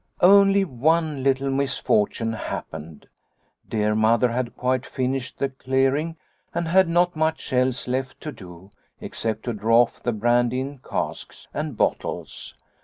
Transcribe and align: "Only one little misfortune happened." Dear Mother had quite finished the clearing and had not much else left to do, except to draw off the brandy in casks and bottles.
"Only 0.19 0.65
one 0.65 1.21
little 1.21 1.51
misfortune 1.51 2.33
happened." 2.33 3.07
Dear 3.69 3.93
Mother 3.93 4.29
had 4.31 4.57
quite 4.57 4.83
finished 4.83 5.37
the 5.37 5.49
clearing 5.49 6.17
and 6.55 6.67
had 6.67 6.89
not 6.89 7.15
much 7.15 7.53
else 7.53 7.87
left 7.87 8.19
to 8.21 8.31
do, 8.31 8.71
except 8.99 9.43
to 9.43 9.53
draw 9.53 9.83
off 9.83 10.01
the 10.01 10.11
brandy 10.11 10.59
in 10.59 10.79
casks 10.79 11.47
and 11.53 11.77
bottles. 11.77 12.55